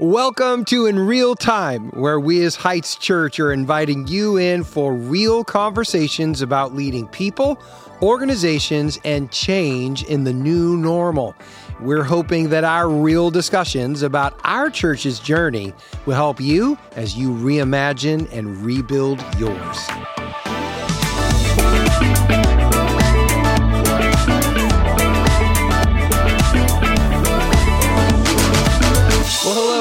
[0.00, 4.92] Welcome to In Real Time, where we as Heights Church are inviting you in for
[4.92, 7.62] real conversations about leading people,
[8.02, 11.32] organizations, and change in the new normal.
[11.78, 15.72] We're hoping that our real discussions about our church's journey
[16.06, 19.88] will help you as you reimagine and rebuild yours.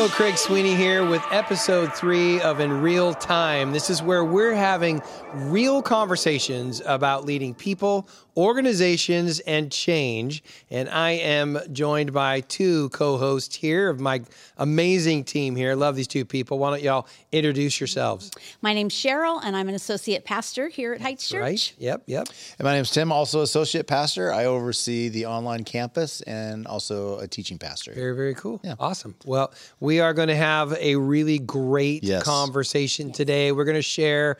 [0.09, 3.71] Craig Sweeney here with episode three of In Real Time.
[3.71, 5.02] This is where we're having
[5.34, 10.43] real conversations about leading people, organizations, and change.
[10.69, 14.21] And I am joined by two co hosts here of my
[14.57, 15.75] amazing team here.
[15.75, 16.59] Love these two people.
[16.59, 18.31] Why don't y'all introduce yourselves?
[18.61, 21.41] My name's Cheryl, and I'm an associate pastor here at Heights Church.
[21.41, 21.73] Right?
[21.77, 22.27] Yep, yep.
[22.59, 24.31] And my name's Tim, also associate pastor.
[24.31, 27.93] I oversee the online campus and also a teaching pastor.
[27.93, 28.59] Very, very cool.
[28.63, 28.75] Yeah.
[28.79, 29.15] Awesome.
[29.25, 32.23] Well, we are going to have a really great Yes.
[32.23, 33.51] conversation today.
[33.51, 34.37] We're going to share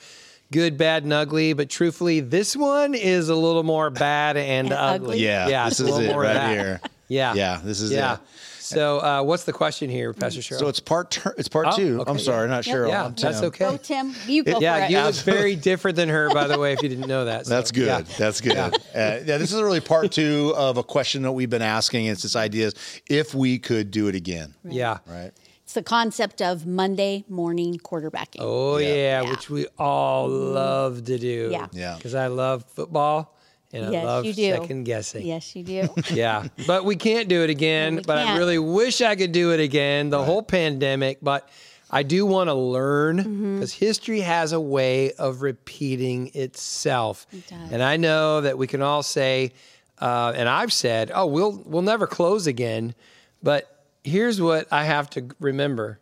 [0.54, 4.73] good, bad, and ugly, but truthfully, this one is a little more bad and, And
[4.73, 5.08] ugly.
[5.08, 5.20] ugly?
[5.23, 6.82] Yeah, Yeah, this is it right of here.
[7.09, 7.34] Yeah.
[7.36, 8.14] Yeah, this is yeah.
[8.14, 8.20] it.
[8.59, 10.58] So, uh, what's the question here, Pastor Cheryl?
[10.59, 12.00] So it's part ter- it's part Oh, two.
[12.02, 12.76] okay, I'm sorry, not Yep.
[12.76, 12.88] Cheryl.
[12.88, 13.48] yeah, I'm that's Tim.
[13.50, 13.66] okay.
[13.66, 14.16] Go, Tim.
[14.26, 14.90] You go yeah, for it.
[14.92, 17.46] you look very different than her, by the way, if you didn't know that.
[17.46, 17.86] So, That's good.
[17.88, 18.02] yeah.
[18.18, 18.54] That's good.
[18.54, 18.68] Yeah.
[18.68, 22.06] Uh, yeah, this is really part two of a question that we've been asking.
[22.06, 22.76] It's this idea is
[23.09, 25.00] if we could do it again, Yeah.
[25.06, 25.31] right?
[25.73, 28.38] It's the concept of Monday morning quarterbacking.
[28.41, 28.88] Oh yeah.
[28.93, 29.21] Yeah.
[29.23, 29.29] Yeah.
[29.31, 31.49] which we all love to do.
[31.52, 31.66] Yeah.
[31.71, 31.95] Yeah.
[31.95, 33.35] Because I love football
[33.73, 34.51] and I love you do.
[34.51, 35.25] second guessing.
[35.25, 35.89] Yes, you do.
[36.11, 37.95] Yeah, but we can't do it again.
[37.95, 38.38] No, but I can't.
[38.38, 40.11] really wish I could do it again.
[40.11, 41.49] The whole pandemic, but
[41.89, 43.55] I do want to learn Mm-hmm.
[43.55, 47.25] because history has a way of repeating itself.
[47.31, 47.71] does.
[47.71, 49.53] And I know that we can all say,
[49.99, 52.94] uh, and I've said, "Oh, we'll we'll never close again."
[53.41, 53.72] But
[54.04, 56.00] here's what I have to remember: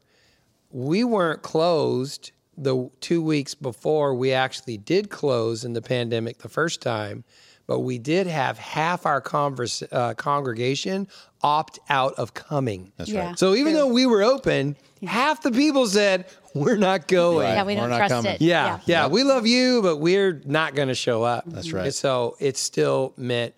[0.71, 6.49] we weren't closed the two weeks before we actually did close in the pandemic the
[6.49, 7.23] first time,
[7.65, 11.07] but we did have half our converse, uh, congregation
[11.41, 12.91] opt out of coming.
[12.97, 13.27] That's Yeah.
[13.29, 13.39] right.
[13.39, 13.81] So even True.
[13.81, 17.47] though we were open, half the people said, We're not going.
[17.47, 17.53] Right.
[17.53, 18.33] yeah, we We're don't not trust coming.
[18.33, 18.41] it.
[18.41, 19.11] Yeah, yeah, Yep.
[19.11, 21.45] we love you, but we're not going to show up.
[21.47, 21.85] That's right.
[21.85, 23.53] And so it still meant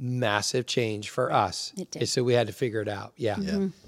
[0.00, 1.72] massive change for us.
[1.76, 2.08] It did.
[2.08, 3.12] So we had to figure it out.
[3.16, 3.36] Yeah.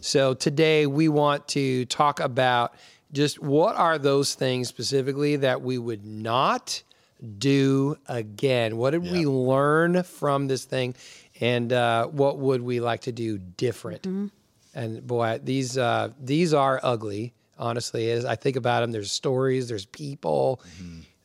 [0.01, 2.75] So today we want to talk about
[3.13, 6.83] just what are those things specifically that we would not
[7.39, 8.77] do again?
[8.77, 10.95] What did we learn from this thing?
[11.41, 14.07] And uh, what would we like to do different?
[14.75, 17.35] And boy, these uh, these are ugly.
[17.59, 20.61] Honestly, as I think about them, there's stories, there's people,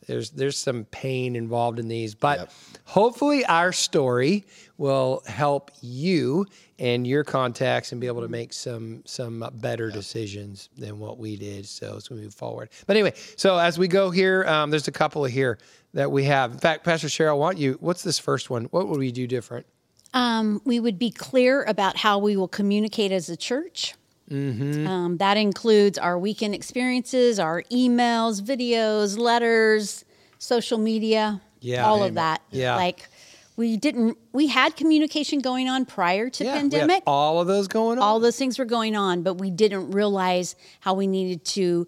[0.06, 2.14] there's there's some pain involved in these.
[2.16, 2.52] But Yep.
[2.86, 4.46] hopefully, our story
[4.78, 6.46] will help you
[6.80, 11.36] and your contacts and be able to make some some better decisions than what we
[11.36, 11.66] did.
[11.66, 12.70] So as we move forward.
[12.86, 15.58] But anyway, so as we go here, um, there's a couple of here
[15.94, 16.52] that we have.
[16.54, 17.78] In fact, Pastor Cheryl, want you?
[17.80, 18.66] What's this first one?
[18.66, 19.66] What would we do different?
[20.14, 23.96] Um, we would be clear about how we will communicate as a church.
[24.32, 24.86] Mm-hmm.
[24.86, 30.04] Um, that includes our weekend experiences, our emails, videos, letters,
[30.38, 31.86] social media, Yeah.
[31.86, 32.10] all Amen.
[32.10, 32.42] of that.
[32.52, 32.76] Yeah.
[32.76, 33.08] Like
[33.58, 37.04] we didn't, we had communication going on prior to Yeah, pandemic.
[37.06, 38.04] all of those going on.
[38.04, 41.88] all those things were going on, but we didn't realize how we needed to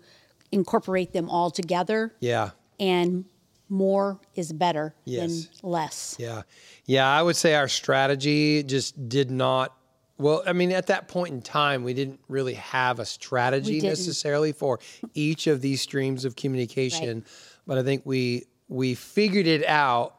[0.51, 2.13] incorporate them all together.
[2.19, 2.51] yeah.
[2.79, 3.25] And
[3.71, 5.29] more is better Yes.
[5.61, 6.15] than less.
[6.17, 6.41] Yeah.
[6.85, 9.75] Yeah, I would say our strategy just did not
[10.17, 14.51] well, I mean, at that point in time, we didn't really have a strategy necessarily
[14.51, 14.79] for
[15.13, 17.23] each of these streams of communication,
[17.65, 20.15] but I think we we figured it out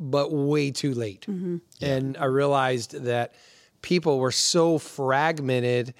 [0.00, 1.26] but way too late.
[1.28, 1.58] Mm-hmm.
[1.82, 3.34] And I realized that
[3.82, 5.94] people were so fragmented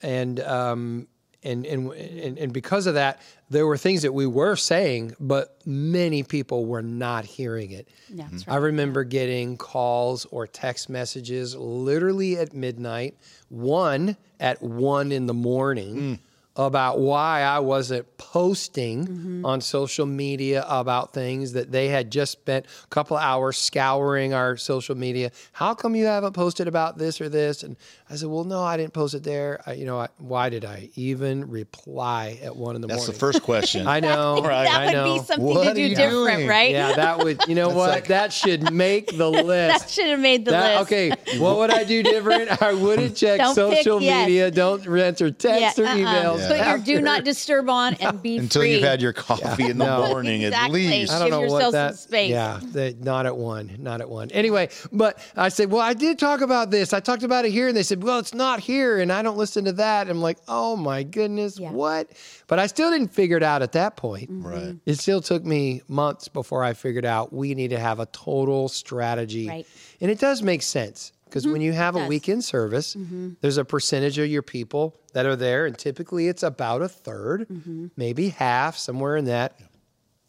[0.00, 1.08] and um,
[1.44, 3.20] and, and and and because of that,
[3.50, 7.88] there were things that we were saying, but many people were not hearing it.
[8.10, 13.16] That's I remember getting calls or text messages literally at midnight,
[13.48, 16.20] one at one in the morning,
[16.56, 19.46] about why I wasn't posting mm-hmm.
[19.46, 24.34] on social media about things that they had just spent a couple of hours scouring
[24.34, 25.30] our social media.
[25.52, 27.62] How come you haven't posted about this or this?
[27.62, 27.76] And
[28.10, 29.62] I said, well, no, I didn't post it there.
[29.64, 33.12] I, you know, I, why did I even reply at one in the That's morning?
[33.12, 33.86] That's the first question.
[33.86, 34.42] I know.
[34.42, 34.64] Right.
[34.64, 35.14] that I would know.
[35.14, 36.48] be something What to do different, doing?
[36.48, 36.70] right?
[36.70, 37.46] Yeah, that would.
[37.48, 37.88] You know what?
[37.90, 39.80] like- that should make the list.
[39.80, 40.92] that should have made the That- list.
[40.92, 42.60] okay, what would I do different?
[42.60, 44.26] I wouldn't check Don't pick- social yes.
[44.26, 44.50] media.
[44.50, 45.96] Don't answer text Yeah, or uh-uh.
[45.96, 46.41] emails.
[46.48, 48.74] Put your do not disturb on and be Until free.
[48.74, 50.06] you've had your coffee in the No.
[50.08, 50.86] morning Exactly.
[50.86, 51.12] at least.
[51.12, 51.96] I don't Give know yourself what some that.
[51.98, 52.30] space.
[52.30, 54.30] Yeah, that- not at one, not at one.
[54.30, 56.92] Anyway, but I said, well, I did talk about this.
[56.92, 59.36] I talked about it here, and they said, well, it's not here, and I don't
[59.36, 60.08] listen to that.
[60.08, 61.70] I'm like, oh my goodness, Yeah.
[61.70, 62.08] what?
[62.46, 64.30] But I still didn't figure it out at that point.
[64.30, 64.46] Mm-hmm.
[64.46, 64.76] Right.
[64.86, 68.68] It still took me months before I figured out we need to have a total
[68.68, 69.66] strategy, Right.
[70.00, 71.12] and it does make sense.
[71.32, 71.62] Because when mm-hmm.
[71.62, 73.30] you have a weekend service, mm-hmm.
[73.40, 77.46] there's a percentage of your people that are there, and typically it's about a 3rd
[77.46, 77.86] mm-hmm.
[77.96, 79.58] maybe half, somewhere in that.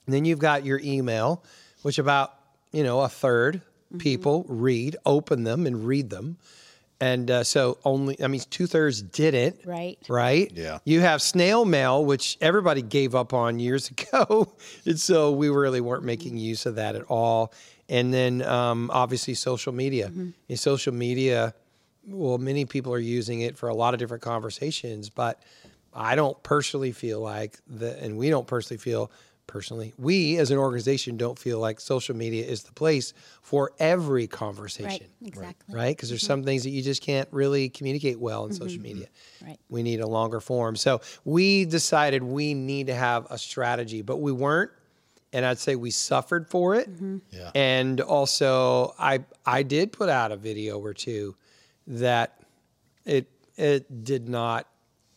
[0.05, 1.43] And then you've got your email,
[1.81, 2.33] which about
[2.71, 3.61] you know a 3rd
[3.97, 6.37] people read, open them, and read them.
[7.01, 9.59] And uh, so only, I mean, two thirds didn't.
[9.65, 9.99] Right.
[10.07, 10.49] Right.
[10.55, 10.79] Yeah.
[10.85, 14.55] You have snail mail, which everybody gave up on years ago,
[14.85, 17.53] and so we really weren't making use of that at all.
[17.89, 20.07] And then um, obviously social media.
[20.07, 20.29] Mm-hmm.
[20.47, 21.53] In social media,
[22.07, 25.41] well, many people are using it for a lot of different conversations, but
[25.93, 29.11] I don't personally feel like that, and we don't personally feel
[29.47, 34.27] personally, we as an organization don't feel like social media is the place for every
[34.27, 35.07] conversation.
[35.21, 35.27] Right.
[35.27, 35.75] Exactly.
[35.75, 35.95] Right?
[35.95, 36.27] Because there's mm-hmm.
[36.27, 38.63] some things that you just can't really communicate well in mm-hmm.
[38.63, 39.07] social media.
[39.45, 39.59] Right.
[39.69, 40.75] We need a longer form.
[40.75, 44.71] So we decided we need to have a strategy, but we weren't.
[45.33, 46.89] And I'd say we suffered for it.
[46.89, 47.17] Mm-hmm.
[47.31, 47.51] Yeah.
[47.55, 51.35] And also, I I did put out a video or two
[51.87, 52.39] that
[53.05, 53.27] it
[53.57, 54.67] it did not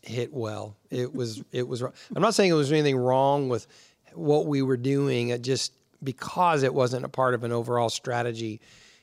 [0.03, 0.77] hit well.
[0.91, 1.83] It was it was.
[1.83, 1.93] wrong.
[2.15, 3.67] I'm not saying it was anything wrong with
[4.15, 5.29] what we were doing.
[5.29, 5.73] It just
[6.03, 8.61] because it wasn't a part of an overall strategy,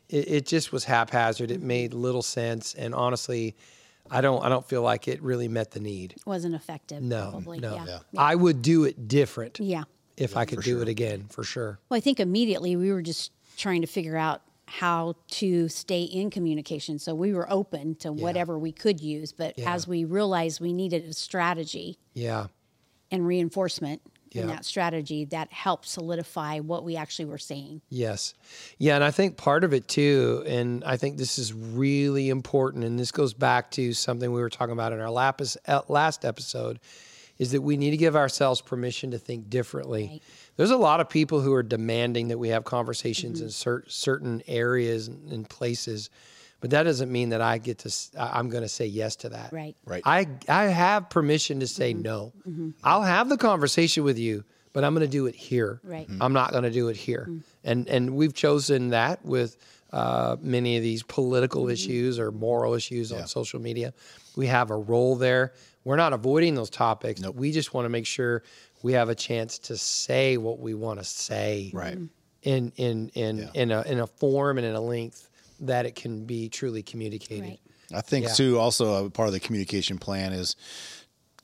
[0.10, 1.51] it, it just was haphazard.
[1.51, 2.01] It made mm-hmm.
[2.01, 3.56] little sense, and honestly,
[4.10, 6.15] I don't I don't feel like it really met the need.
[6.25, 7.01] Wasn't effective.
[7.01, 7.60] No, Probably.
[7.60, 7.83] no.
[7.86, 8.00] Yeah.
[8.18, 9.83] I would do it different Yeah.
[10.18, 11.80] If I could do it again for sure.
[11.89, 16.30] Well, I think immediately we were just trying to figure out how to stay in
[16.30, 16.98] communication.
[16.98, 19.74] So we were open to whatever we could use, but Yeah.
[19.74, 22.48] as we realized we needed a strategy Yeah.
[23.12, 24.01] and reinforcement
[24.31, 27.81] in that strategy, that helped solidify what we actually were saying.
[27.89, 28.33] Yes.
[28.80, 28.95] Yeah.
[28.95, 32.98] And I think part of it too, and I think this is really important, and
[32.98, 36.80] this goes back to something we were talking about in our lapis- uh, last episode,
[37.44, 40.07] is that we need to give ourselves permission to think differently.
[40.13, 40.24] Right.
[40.56, 43.45] There's a lot of people who are demanding that we have conversations mm-hmm.
[43.45, 46.10] in cer- certain areas and and places,
[46.62, 49.51] but that doesn't mean that I get to, I'm going to say yes to that.
[49.51, 49.75] Right.
[49.86, 50.01] Right.
[50.06, 52.01] I I have permission to say mm-hmm.
[52.01, 52.34] no.
[52.48, 52.69] Mm-hmm.
[52.84, 55.81] I'll have the conversation with you, but I'm going to do it here.
[55.84, 56.07] Right.
[56.22, 57.30] I'm not going to do it here.
[57.63, 59.57] And and we've chosen that with
[59.92, 63.94] uh, many of these political issues or moral issues on social media.
[64.36, 65.54] We have a role there.
[65.84, 67.22] We're not avoiding those topics.
[67.28, 68.44] We just want to make sure
[68.84, 71.72] we have a chance to say what we want to say.
[71.74, 71.98] Right.
[72.44, 75.30] In in in in a in a form and in a length
[75.62, 77.42] that it can be truly communicated.
[77.44, 77.60] Right.
[77.94, 78.34] I think Yeah.
[78.34, 78.60] too.
[78.60, 80.56] Also, a part of the communication plan is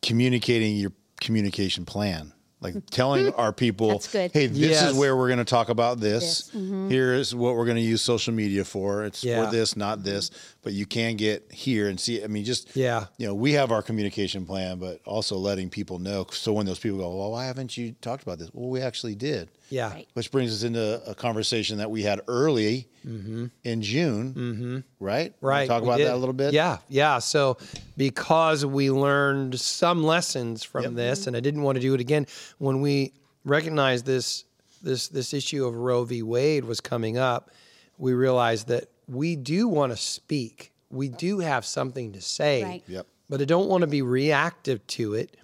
[0.02, 0.92] communicating your
[1.22, 2.34] communication plan.
[2.62, 4.92] Like telling our people, hey, this Yes.
[4.92, 6.42] is where we're going to talk about this.
[6.44, 6.62] This.
[6.62, 6.90] Mm-hmm.
[6.90, 9.06] Here's what we're going to use social media for.
[9.06, 9.46] It's Yeah.
[9.46, 10.32] for this, not this.
[10.62, 12.22] But you can get here and see.
[12.22, 13.06] I mean, just Yeah.
[13.18, 16.28] you know, we have our communication plan, but also letting people know.
[16.32, 18.50] So when those people go, well, why haven't you talked about this?
[18.54, 19.50] Well, we actually did.
[19.70, 19.92] Yeah.
[19.92, 20.08] Right.
[20.14, 24.78] Which brings us into a conversation that we had early in June, mm-hmm.
[25.00, 25.34] right?
[25.42, 25.68] Wanna Right.
[25.68, 26.54] Talk about that a little bit.
[26.54, 26.80] Yeah.
[26.90, 27.20] Yeah.
[27.20, 27.58] So
[27.96, 32.28] because we learned some lessons from this, and I didn't want to do it again,
[32.58, 33.14] when we
[33.46, 34.44] recognized this
[34.82, 36.22] this this issue of Roe v.
[36.24, 37.52] Wade was coming up,
[37.98, 40.72] we realized that we do want to speak.
[40.90, 42.64] We do have something to say.
[42.64, 42.84] Right.
[42.88, 43.08] Yep.
[43.30, 45.38] But I don't want to be reactive to it.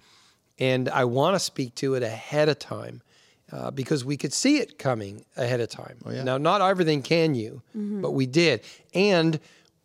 [0.58, 3.02] And I want to speak to it ahead of time
[3.52, 5.98] uh, because we could see it coming ahead of time.
[6.10, 6.22] yeah.
[6.24, 8.62] Now, not everything can you, but we did.
[8.94, 9.38] And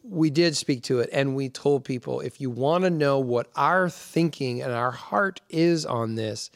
[0.04, 3.52] we did speak to it and we told people if you want to know what
[3.56, 6.50] our thinking and our heart is on this,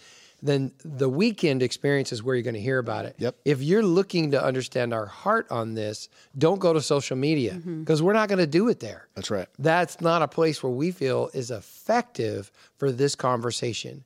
[0.46, 3.16] then the weekend experience is where you're going to hear about it.
[3.18, 3.36] Yep.
[3.46, 7.82] If you're looking to understand our heart on this, don't go to social media mm-hmm.
[7.82, 9.48] because we're not going to do it there That's right.
[9.60, 14.04] that's not a place where we feel is effective for this conversation.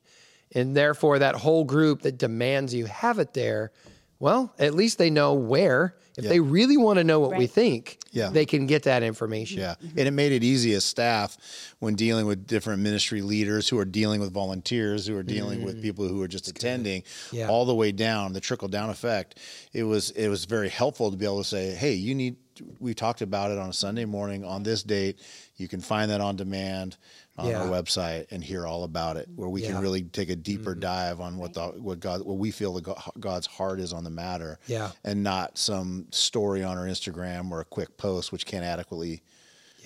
[0.52, 3.70] And therefore, that whole group that demands you have it there,
[4.20, 5.96] well, at least they know where.
[6.16, 8.28] If they really want to know what we think, Yeah.
[8.28, 9.60] they can get that information.
[9.60, 9.76] Yeah.
[9.80, 11.38] And it made it easy as staff
[11.78, 15.78] when dealing with different ministry leaders who are dealing with volunteers, who are dealing with
[15.78, 15.82] mm.
[15.82, 17.48] people who are just attending, Yeah.
[17.48, 19.38] all the way down, the trickle down effect.
[19.72, 22.36] It was it was very helpful to be able to say, hey, you need
[22.78, 25.20] we talked about it on a Sunday morning on this date.
[25.56, 26.98] You can find that on demand
[27.40, 27.62] on Yeah.
[27.62, 29.68] our website and hear all about it, where we Yeah.
[29.68, 29.74] Mm-hmm.
[29.76, 32.94] can really take a deeper dive on what the what God what we feel the
[33.18, 34.92] God's heart is on the matter, Yeah.
[35.04, 39.22] and not some story on our Instagram or a quick post which can't adequately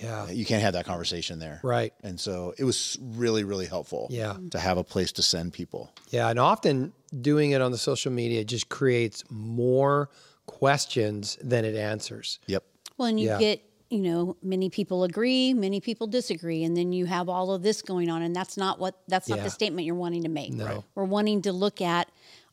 [0.03, 0.29] Yeah.
[0.29, 1.61] you can't have that conversation there.
[1.63, 1.95] Right.
[2.03, 4.09] And so it was really, really helpful.
[4.11, 4.37] Yeah.
[4.51, 5.93] To have a place to send people.
[6.11, 10.11] Yeah, and often doing it on the social media just creates more
[10.47, 12.39] questions than it answers.
[12.47, 12.65] Yep.
[12.99, 13.39] Well, and you Yeah.
[13.39, 13.63] get,
[13.95, 17.81] you know, many people agree, many people disagree, and then you have all of this
[17.81, 19.45] going on, and that's not what that's not Yeah.
[19.45, 20.53] the statement you're wanting to make.
[20.53, 20.65] No.
[20.67, 20.83] Right.
[20.97, 22.09] We're wanting to look at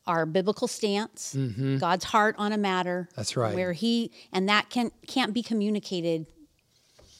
[0.06, 1.36] our biblical stance,
[1.78, 3.06] God's heart on a matter.
[3.08, 3.14] Mm-hmm.
[3.16, 3.54] That's right.
[3.54, 6.26] Where He and that can can't be communicated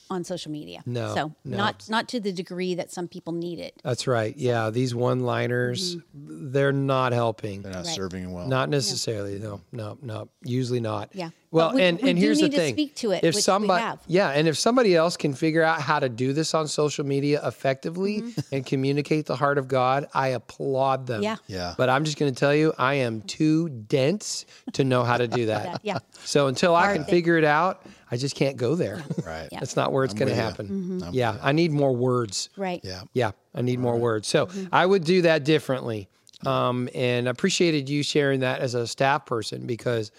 [0.09, 0.83] on social media.
[0.85, 1.57] No, so no.
[1.57, 3.73] not not to the degree that some people need it.
[3.83, 4.35] That's right.
[4.37, 7.61] Yeah, these one-liners, they're not helping.
[7.61, 7.95] They're not Right.
[7.95, 8.47] serving well.
[8.47, 9.39] Not necessarily.
[9.39, 10.29] No, no, no.
[10.43, 11.09] Usually not.
[11.13, 11.29] Yeah.
[11.53, 13.35] Well, we- and we and here's need the to thing: speak to it, if which
[13.35, 13.99] we somebody, have.
[14.07, 17.39] yeah, and if somebody else can figure out how to do this on social media
[17.47, 18.55] effectively Mm-hmm.
[18.55, 21.21] and communicate the heart of God, I applaud them.
[21.23, 21.37] Yeah.
[21.47, 21.75] Yeah.
[21.77, 25.27] But I'm just going to tell you, I am too dense to know how to
[25.27, 25.79] do that.
[25.83, 25.99] Yeah.
[26.23, 27.11] So until I can thing.
[27.11, 29.03] figure it out, I just can't go there.
[29.25, 29.47] Right.
[29.51, 29.59] Yeah.
[29.59, 30.77] That's not where it's going to with you.
[30.99, 31.09] happen.
[31.13, 32.49] Yeah, I need more words.
[32.57, 32.81] Right.
[32.83, 33.01] Yeah.
[33.13, 34.27] Yeah, I need more words.
[34.27, 36.07] So I would do that differently.
[36.45, 40.11] Um, and appreciated you sharing that as a staff person because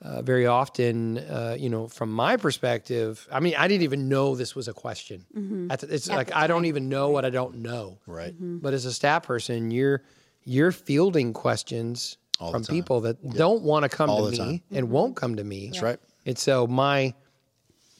[0.00, 4.36] uh, very often, uh, you know, from my perspective, I mean, I didn't even know
[4.36, 5.26] this was a question.
[5.70, 7.98] At the- it's At like the I don't even know what I don't know.
[8.06, 8.34] Right.
[8.38, 10.02] But as a staff person, you're
[10.44, 14.60] you're fielding questions All from people that don't want to come All to me time.
[14.70, 15.66] and won't come to me.
[15.66, 15.98] That's right.
[16.24, 17.14] And so my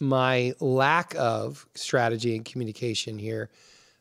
[0.00, 3.50] my lack of strategy and communication here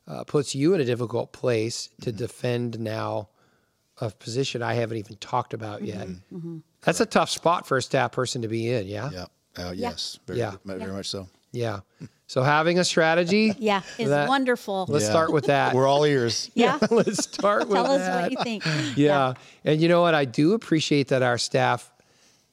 [0.07, 2.17] uh, puts you in a difficult place to Mm-hmm.
[2.17, 3.29] defend now
[3.99, 6.07] a position I haven't even talked about yet.
[6.87, 6.97] Mm-hmm.
[6.97, 8.87] That's a tough spot for a staff person to be in.
[8.87, 9.09] Yeah.
[9.11, 9.25] Yeah.
[9.57, 10.19] Uh, yes.
[10.27, 10.53] Very, Yeah.
[10.65, 11.27] Very much so.
[11.51, 11.79] Yeah.
[12.27, 13.53] So having a strategy.
[13.59, 13.81] Yeah.
[13.97, 14.85] It's that- wonderful.
[14.89, 15.09] Let's Yeah.
[15.11, 15.73] start with that.
[15.75, 16.49] We're all ears.
[16.53, 16.77] yeah.
[16.91, 18.21] Let's start with Tell us that.
[18.23, 18.63] what you think.
[18.97, 19.33] yeah.
[19.65, 20.13] And you know what?
[20.15, 21.91] I do appreciate that our staff,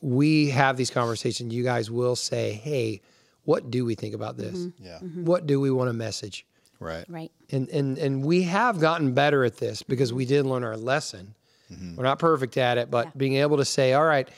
[0.01, 1.53] we have these conversations.
[1.55, 3.01] You guys will say, hey,
[3.45, 4.67] what do we think about this?
[4.81, 4.99] Yeah.
[5.01, 6.47] What do we want to message?
[6.81, 7.05] Right.
[7.09, 7.31] Right.
[7.51, 11.35] And, and, and we have gotten better at this because we did learn our lesson.
[11.73, 11.97] Mm-hmm.
[11.97, 13.13] We're not perfect at it, but Yeah.
[13.17, 14.29] being able to say, all right,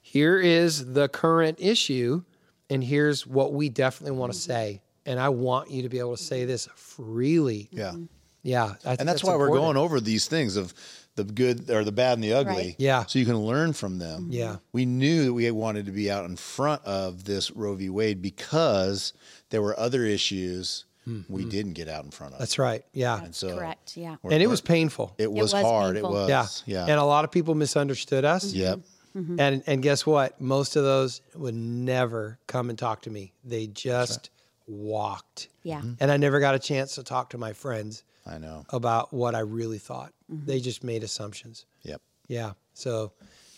[0.00, 2.22] here is the current issue,
[2.70, 4.52] and here's what we definitely want to mm-hmm.
[4.52, 4.82] say.
[5.04, 6.48] And I want you to be able to say mm-hmm.
[6.48, 7.68] this freely.
[7.70, 7.94] Yeah.
[8.42, 8.64] Yeah.
[8.64, 10.72] I think And that's, why we're going over these things of
[11.16, 12.54] the good or the bad and the ugly.
[12.54, 12.76] Right.
[12.78, 13.04] Yeah.
[13.06, 14.28] So you can learn from them.
[14.30, 14.56] Yeah.
[14.72, 17.88] We knew that we wanted to be out in front of this Roe v.
[17.88, 19.12] Wade because
[19.50, 20.85] there were other issues
[21.28, 22.36] we didn't get out in front of.
[22.36, 22.42] Mm-hmm.
[22.42, 22.84] That's right.
[22.92, 23.22] Yeah.
[23.22, 23.96] and so Correct.
[23.96, 24.16] Yeah.
[24.24, 25.14] And it was painful.
[25.18, 25.94] it was, was hard.
[25.94, 26.10] painful.
[26.16, 26.62] It was.
[26.66, 26.78] Yeah.
[26.86, 26.90] Yeah.
[26.90, 28.52] And a lot of people misunderstood us.
[28.52, 28.80] yep.
[29.14, 30.38] And and guess what?
[30.42, 33.32] Most of those would never come and talk to me.
[33.44, 34.28] They just
[34.66, 35.48] walked.
[35.62, 35.78] Yeah.
[35.78, 35.94] Mm-hmm.
[36.00, 38.66] And I never got a chance to talk to my friends I know.
[38.70, 40.12] about what I really thought.
[40.28, 41.64] They just made assumptions.
[41.82, 42.02] Yep.
[42.28, 42.52] Yeah.
[42.74, 43.12] So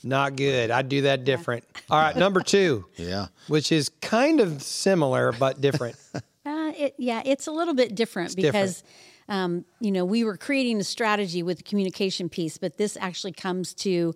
[0.04, 0.70] not good.
[0.70, 1.64] I'd do that different.
[1.90, 3.26] All right, number 2, Yeah.
[3.48, 5.96] which is kind of similar but different.
[6.78, 8.52] Uh, it, yeah, it's a little bit different different.
[8.54, 8.82] because,
[9.28, 13.32] um, you know, we were creating a strategy with the communication piece, but this actually
[13.32, 14.14] comes to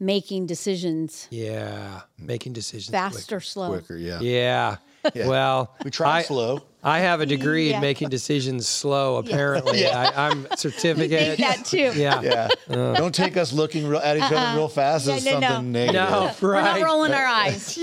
[0.00, 3.36] making decisions yeah, making decisions fast quicker.
[3.36, 3.68] or slow.
[3.70, 3.96] Quicker.
[3.96, 4.76] Yeah.
[5.16, 5.26] Yeah.
[5.26, 6.60] Well, We try I- slow.
[6.84, 7.76] I have a degree Yeah.
[7.76, 9.16] in making decisions slow.
[9.16, 11.36] Apparently, I, I'm certificate.
[11.36, 11.90] Think that too.
[12.00, 12.20] Yeah.
[12.22, 12.48] Yeah.
[12.68, 15.48] Don't take us looking real, at each other real fast Yeah, as no, no.
[15.48, 15.94] something negative.
[16.08, 17.76] No, We're not rolling our eyes.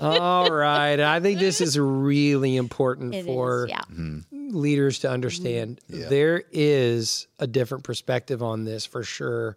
[0.00, 0.98] All right.
[0.98, 3.82] I think this is really important It is, for yeah.
[4.30, 5.80] leaders to understand.
[5.88, 6.08] Yeah.
[6.08, 9.56] There is a different perspective on this for sure.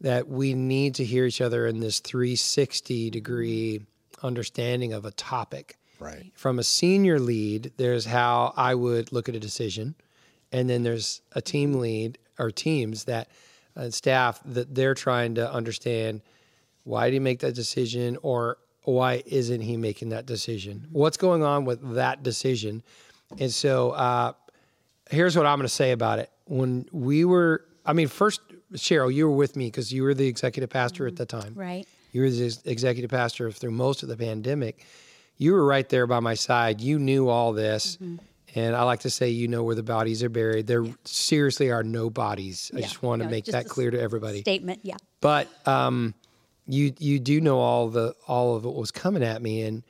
[0.00, 3.80] That we need to hear each other in this 360 degree
[4.22, 5.78] understanding of a topic.
[5.98, 6.30] Right.
[6.34, 9.94] From a senior lead, there's how I would look at a decision,
[10.52, 13.28] and then there's a team lead or teams that
[13.76, 16.20] uh, staff that they're trying to understand
[16.82, 20.86] why do you make that decision or why isn't he making that decision?
[20.92, 22.82] What's going on with that decision?
[23.38, 24.32] And so uh,
[25.10, 26.30] here's what I'm going to say about it.
[26.46, 28.40] When we were, I mean, first,
[28.74, 31.54] Cheryl, you were with me because you were the executive pastor at the time.
[31.54, 31.86] Right.
[32.12, 34.84] You were the ex- executive pastor through most of the pandemic.
[35.36, 36.80] You were right there by my side.
[36.80, 37.98] You knew all this.
[38.54, 40.68] And I like to say, you know where the bodies are buried.
[40.68, 42.70] There seriously are no bodies.
[42.72, 44.42] I just want to No, make that clear to everybody.
[44.42, 44.80] Statement.
[44.84, 44.96] Yeah.
[45.20, 46.14] But um,
[46.66, 49.82] you you do know all the all of what was coming at me, and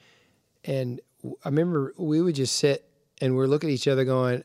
[0.64, 1.00] and
[1.44, 2.84] I remember we would just sit
[3.20, 4.42] and we're looking at each other going,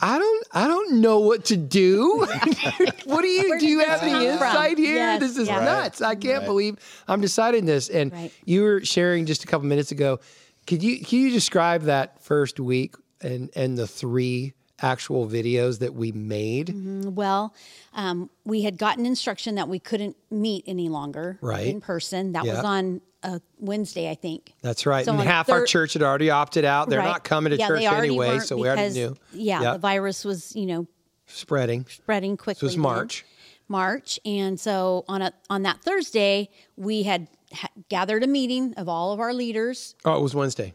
[0.00, 2.26] I don't I don't know what to do.
[3.04, 3.66] what do you Where do?
[3.66, 4.48] You have this any come from?
[4.48, 4.94] insight here?
[4.96, 5.58] Yes, this is yeah.
[5.58, 5.64] Right.
[5.64, 6.00] nuts.
[6.02, 6.46] I can't Right.
[6.46, 6.76] believe
[7.08, 7.88] I'm deciding this.
[7.88, 8.32] And Right.
[8.44, 10.20] you were sharing just a couple minutes ago.
[10.66, 15.94] Could you can you describe that first week and and the three actual videos that
[15.94, 16.72] we made?
[17.16, 17.54] Well,
[17.94, 21.66] um, we had gotten instruction that we couldn't meet any longer Right.
[21.66, 22.32] in person.
[22.32, 24.54] That was on a Wednesday, I think.
[24.62, 25.04] That's right.
[25.04, 26.88] So and half our church had already opted out.
[26.88, 27.06] They're Right.
[27.06, 29.16] not coming to yeah, church anyway, so we already knew.
[29.32, 30.86] Yeah, the virus was, you know,
[31.26, 31.84] spreading.
[31.88, 32.64] spreading quickly.
[32.64, 32.82] It was then.
[32.82, 33.24] March.
[33.70, 38.88] March, and so on a on that Thursday, we had ha- gathered a meeting of
[38.88, 39.94] all of our leaders.
[40.06, 40.72] Oh, it was Wednesday.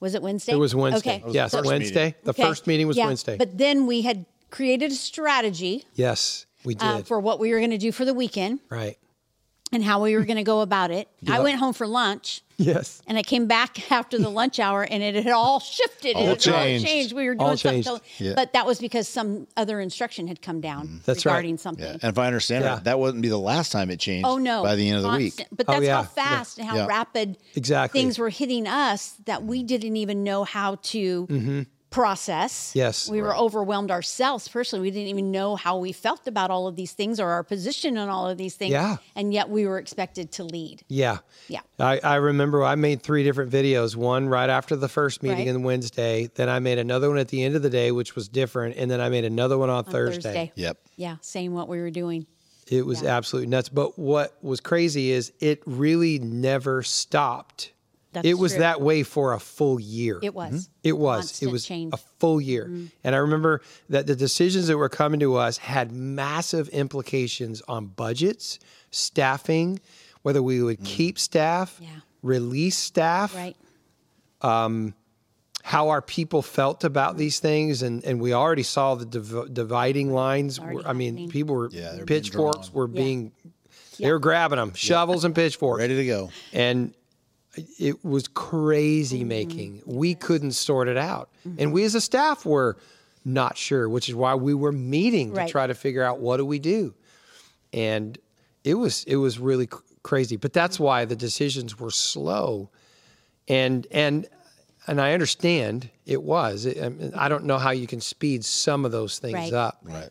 [0.00, 0.52] Was it Wednesday?
[0.52, 1.16] It was Wednesday.
[1.16, 1.24] Okay.
[1.24, 2.04] was yes, the Wednesday.
[2.06, 2.14] meeting.
[2.24, 2.42] The Okay.
[2.42, 3.36] first meeting was Yeah, Wednesday.
[3.36, 6.82] But then we had created a strategy yes, we did.
[6.82, 8.96] uh, for what we were going to do for the weekend right.
[9.72, 11.08] and how we were going to go about it.
[11.28, 12.42] I went home for lunch.
[12.60, 13.00] Yes.
[13.06, 16.14] And I came back after the lunch hour, and it had all shifted.
[16.16, 16.84] All it had all changed.
[16.86, 17.12] changed.
[17.14, 17.88] We were doing something, changed.
[17.88, 18.32] totally- Yeah.
[18.36, 20.96] but that was because some other instruction had come down mm-hmm.
[21.06, 21.32] That's right.
[21.32, 21.84] regarding something.
[21.84, 21.92] Yeah.
[22.02, 22.76] And if I understand Yeah.
[22.78, 24.26] it, that wouldn't be the last time it changed.
[24.26, 24.62] Oh no!
[24.62, 25.36] By the end of the week.
[25.36, 25.96] Constant- But Oh, that's yeah.
[25.96, 26.86] how fast and how Yeah.
[26.86, 28.00] rapid Exactly.
[28.00, 31.62] things were hitting us that we didn't even know how to mm-hmm.
[31.90, 32.72] Process.
[32.74, 33.08] Yes.
[33.10, 34.82] we were overwhelmed ourselves personally.
[34.82, 37.98] We didn't even know how we felt about all of these things or our position
[37.98, 38.72] on all of these things.
[38.72, 38.96] Yeah.
[39.16, 40.82] and yet we were expected to lead.
[40.88, 41.18] Yeah.
[41.48, 41.60] Yeah.
[41.78, 43.96] I, I remember I made three different videos.
[43.96, 45.54] One right after the first meeting Right.
[45.54, 46.30] on Wednesday.
[46.34, 48.76] Then I made another one at the end of the day, which was different.
[48.76, 50.52] And then I made another one on, on Thursday.
[50.54, 50.78] Yep.
[50.96, 52.26] Yeah, saying what we were doing.
[52.68, 53.16] It was Yeah.
[53.16, 53.68] absolutely nuts.
[53.68, 57.72] But what was crazy is it really never stopped.
[58.12, 58.60] That's it was true.
[58.60, 60.18] that way for a full year.
[60.22, 60.52] It was.
[60.52, 60.72] Mm-hmm.
[60.82, 61.20] It was.
[61.20, 61.92] Constant it was change.
[61.92, 62.06] Mm-hmm.
[62.06, 62.64] a full year.
[62.64, 62.86] Mm-hmm.
[63.04, 67.86] And I remember that the decisions that were coming to us had massive implications on
[67.86, 68.58] budgets,
[68.90, 69.80] staffing,
[70.22, 70.84] whether we would mm.
[70.84, 71.88] keep staff, Yeah.
[72.22, 73.56] release staff, Right.
[74.42, 74.94] Um,
[75.62, 77.82] how our people felt about these things.
[77.82, 80.58] And, and we already saw the div- dividing lines.
[80.58, 83.00] were- I mean, people were, Yeah, they're being pitchforks were Yeah.
[83.02, 83.32] being,
[83.98, 85.80] they were grabbing them, shovels and pitchforks.
[85.80, 86.30] Ready to go.
[86.54, 86.94] and
[87.56, 89.28] it was crazy mm-hmm.
[89.28, 89.82] making.
[89.86, 91.70] We couldn't sort it out, and mm-hmm.
[91.72, 92.76] we as a staff were
[93.24, 95.46] not sure, which is why we were meeting Right.
[95.46, 96.94] to try to figure out what do we do.
[97.72, 98.18] And
[98.64, 100.84] it was it was really cr- crazy, but that's mm-hmm.
[100.84, 102.70] why the decisions were slow,
[103.48, 104.26] and and
[104.86, 106.66] and I understand it was.
[106.66, 109.52] I mean, I don't know how you can speed some of those things Right.
[109.52, 110.10] up, Right.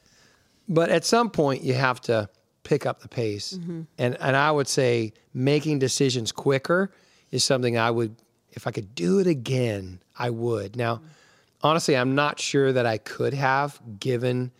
[0.67, 2.29] but at some point you have to
[2.63, 6.91] pick up the pace and and i would say making decisions quicker
[7.31, 8.15] is something i would
[8.51, 10.75] if i could do it again i would.
[10.75, 11.01] Now
[11.61, 14.51] honestly i'm not sure that i could have given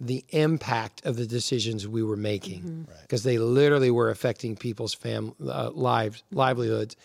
[0.00, 5.34] the impact of the decisions we were making because they literally were affecting people's fam
[5.44, 6.96] uh, lives livelihoods.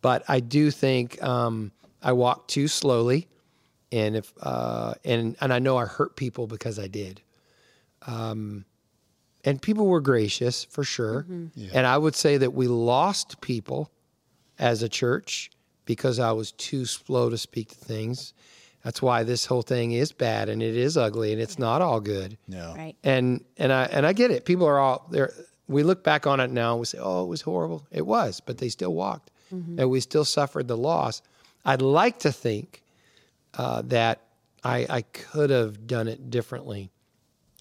[0.00, 1.70] But i do think um,
[2.02, 3.28] i walked too slowly
[3.92, 7.20] and if uh, and and i know i hurt people because i did.
[9.44, 11.26] And people were gracious for sure.
[11.74, 13.90] And I would say that we lost people
[14.62, 15.50] as a church
[15.84, 18.32] because I was too slow to speak to things.
[18.84, 22.00] That's why this whole thing is bad and it is ugly and it's not all
[22.00, 22.38] good.
[22.46, 22.72] No.
[22.76, 22.96] Right.
[23.02, 24.44] And and I and I get it.
[24.44, 25.32] People are all there.
[25.66, 28.40] We look back on it now and we say, "Oh, it was horrible." It was,
[28.40, 29.30] but they still walked,
[29.78, 31.22] and we still suffered the loss.
[31.64, 32.82] I'd like to think
[33.54, 34.20] uh, that
[34.64, 36.90] I, I could have done it differently.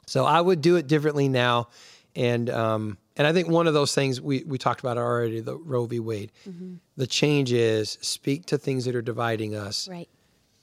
[0.07, 1.69] So I would do it differently now,
[2.15, 5.58] and um, and I think one of those things we we talked about already, the
[5.58, 6.00] Roe v.
[6.00, 6.32] Wade.
[6.97, 10.10] The change is speak to things that are dividing us, Right.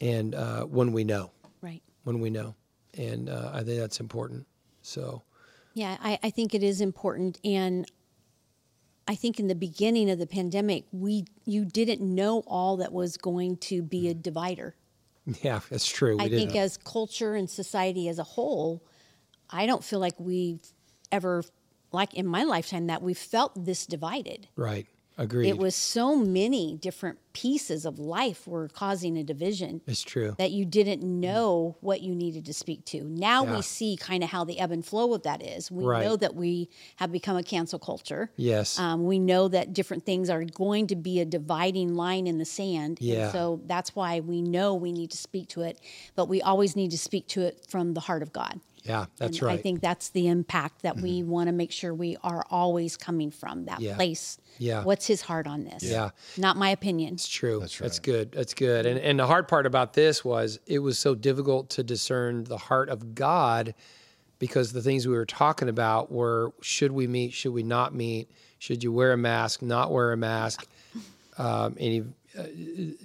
[0.01, 1.31] and uh, when we know,
[1.61, 1.83] Right.
[2.05, 2.55] when we know,
[2.97, 4.47] and uh, I think that's important.
[4.83, 5.23] So
[5.75, 7.39] Yeah, I, I think it is important.
[7.45, 7.87] And
[9.07, 13.17] I think in the beginning of the pandemic, we you didn't know all that was
[13.17, 14.75] going to be a divider.
[15.43, 16.17] yeah, that's true.
[16.19, 18.83] We I think as culture and society as a whole,
[19.51, 20.61] I don't feel like we've
[21.11, 21.43] ever,
[21.92, 24.48] like in my lifetime, that we felt this divided.
[24.57, 24.87] right.
[25.20, 25.48] Agreed.
[25.48, 30.37] It was so many different pieces of life were causing a division It's true.
[30.38, 33.03] that you didn't know what you needed to speak to.
[33.03, 33.57] Now Yeah.
[33.57, 35.72] we see kind of how the ebb and flow of that is.
[35.72, 36.05] We Right.
[36.05, 38.31] know that we have become a cancel culture.
[38.37, 38.79] Yes.
[38.79, 42.44] Um, we know that different things are going to be a dividing line in the
[42.44, 42.98] sand.
[43.01, 43.24] Yeah.
[43.24, 45.81] And so that's why we know we need to speak to it,
[46.14, 48.61] but we always need to speak to it from the heart of God.
[48.85, 49.53] Yeah, that's and right.
[49.53, 49.59] Mm-hmm.
[49.59, 53.31] I think that's the impact that we want to make sure we are always coming
[53.31, 53.97] from that Yeah.
[53.97, 54.38] place.
[54.59, 54.83] Yeah.
[54.85, 55.83] What's his heart on this?
[55.85, 56.11] Yeah.
[56.37, 57.14] Not my opinion.
[57.14, 57.61] It's true.
[57.61, 57.87] That's, right.
[57.87, 58.33] That's good.
[58.33, 58.87] That's good.
[58.87, 62.59] And and the hard part about this was it was so difficult to discern the
[62.59, 63.75] heart of God
[64.38, 68.31] because the things we were talking about were should we meet, should we not meet,
[68.59, 70.67] should you wear a mask, not wear a mask,
[71.38, 72.05] um, any
[72.38, 72.44] uh,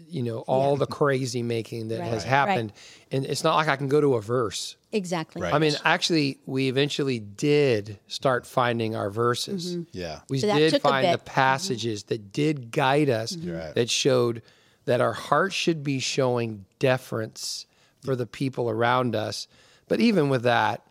[0.10, 2.08] you know all the crazy making that Right.
[2.10, 2.30] has Right.
[2.30, 2.74] happened.
[3.12, 4.76] And it's not like I can go to a verse.
[4.92, 5.42] Exactly.
[5.42, 5.54] Right.
[5.54, 9.78] I mean, actually, we eventually did start finding our verses.
[9.92, 10.20] Yeah.
[10.30, 11.20] We So did find the bit.
[11.22, 11.34] Mm-hmm.
[11.34, 13.74] passages that did guide us, You're right.
[13.76, 14.42] that showed
[14.86, 17.66] that our heart should be showing deference
[18.04, 19.48] for the people around us.
[19.88, 20.86] But even with that,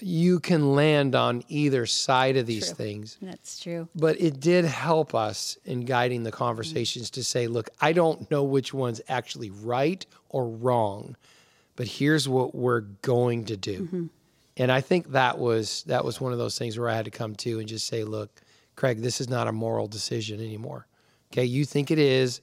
[0.00, 2.74] you can land on either side of these True.
[2.74, 3.18] things.
[3.22, 3.88] That's true.
[3.94, 8.44] But it did help us in guiding the conversations to say, look, I don't know
[8.44, 11.16] which one's actually right or wrong,
[11.76, 13.82] but here's what we're going to do.
[13.82, 14.06] Mm-hmm.
[14.58, 17.10] And I think that was that was one of those things where I had to
[17.10, 18.40] come to and just say, look,
[18.74, 20.86] Craig, this is not a moral decision anymore.
[21.32, 22.40] Okay, you think it is.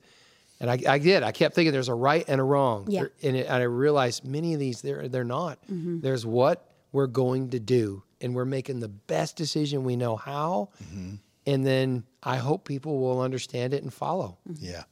[0.60, 1.24] And I, I did.
[1.24, 2.86] I kept thinking there's a right and a wrong.
[2.88, 3.02] Yeah.
[3.02, 5.60] There- and, it, and I realized many of these they're they're not.
[5.64, 6.02] Mm-hmm.
[6.02, 10.70] There's what we're going to do, and we're making the best decision we know how.
[11.46, 14.38] And then I hope people will understand it and follow.
[14.60, 14.84] Yeah.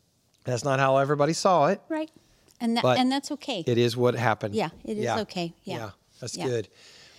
[0.44, 1.80] That's not how everybody saw it.
[1.88, 2.12] Right.
[2.60, 3.64] And that, and that's okay.
[3.66, 4.54] It is what happened.
[4.56, 5.54] Yeah, it is okay.
[5.64, 5.92] Yeah.
[6.20, 6.48] that's Yeah.
[6.48, 6.68] good.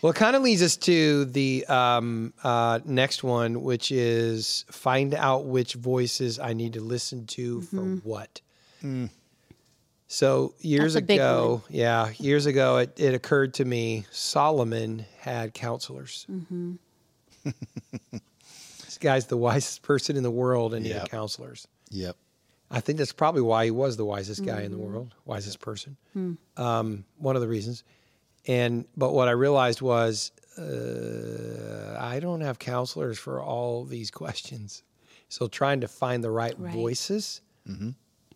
[0.03, 5.15] Well, it kind of leads us to the um, uh, next one, which is find
[5.15, 8.41] out which voices I need to listen to for what.
[10.13, 15.07] So years That's a big ago, yeah, years ago, it, it occurred to me Solomon
[15.21, 16.27] had counselors.
[16.31, 16.73] Mm-hmm.
[18.85, 21.67] this guy's the wisest person in the world, and he had counselors.
[21.91, 22.17] Yep.
[22.71, 24.93] I think that's probably why he was the wisest guy in the Mm-hmm.
[24.93, 25.97] world, wisest person.
[26.13, 26.33] Hmm.
[26.59, 27.83] Um, one of the reasons.
[28.47, 34.83] And but what I realized was uh, I don't have counselors for all these questions.
[35.31, 36.75] So trying to find the right, Right.
[36.75, 37.41] voices,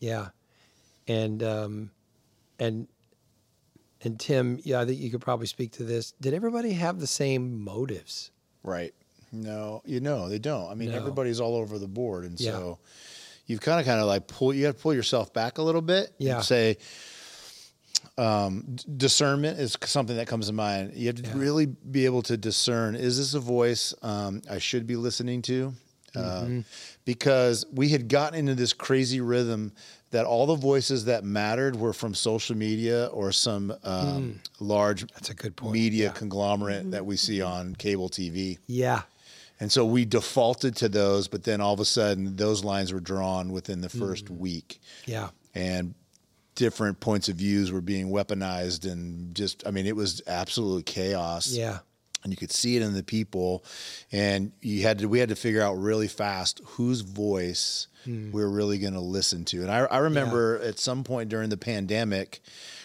[0.01, 0.29] yeah,
[1.09, 1.91] and um,
[2.59, 2.89] and
[4.03, 6.13] and Tim, yeah, I think you could probably speak to this.
[6.21, 8.31] Did everybody have the same motives?
[8.63, 8.95] Right.
[9.33, 10.71] No, you know, they don't.
[10.71, 10.97] I mean, No.
[10.97, 12.25] everybody's all over the board.
[12.25, 12.53] And Yeah.
[12.53, 12.79] so
[13.47, 15.83] you've kind of, kind of like pull, you got to pull yourself back a little
[15.83, 16.13] bit.
[16.19, 16.37] Yeah.
[16.37, 16.77] And say,
[18.19, 20.93] um, discernment is something that comes to mind.
[20.95, 21.33] You have to Yeah.
[21.37, 25.75] really be able to discern is this a voice um, I should be listening to?
[26.15, 26.61] Uh, Mm-hmm.
[27.07, 29.73] Because we had gotten into this crazy rhythm
[30.11, 35.11] that all the voices that mattered were from social media or some um, large Mm.
[35.15, 35.73] That's a good point.
[35.73, 36.13] media Yeah.
[36.13, 38.59] Conglomerate that we see on cable TV.
[38.67, 39.03] Yeah,
[39.61, 43.01] And so we defaulted to those, but then all of a sudden those lines were
[43.01, 44.39] drawn within the 1st Mm.
[44.39, 44.81] week.
[45.07, 45.95] yeah, And
[46.57, 51.49] different points of views were being weaponized and just I mean it was absolute chaos.
[51.53, 51.79] yeah,
[52.27, 53.65] And you could see it in the people
[54.11, 58.31] and you had to we had to figure out really fast whose voice Hmm.
[58.31, 59.63] we are really going to listen to.
[59.63, 62.41] And I, I remember at some point during the pandemic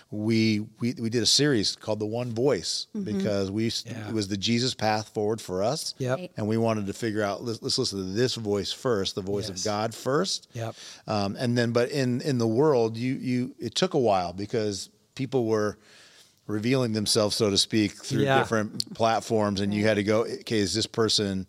[0.10, 4.10] we, we we did a series called The One Voice because we Yeah.
[4.10, 7.44] it was the Jesus path forward for us yep, and we wanted to figure out
[7.44, 9.60] let's, let's listen to this voice first the voice Yes.
[9.60, 10.76] of god first yep.
[11.08, 14.90] um, and then but in in the world you you it took a while because
[15.16, 15.78] people were
[16.48, 18.40] revealing themselves so to speak through Yeah.
[18.40, 21.48] different platforms and you had to go okay is this person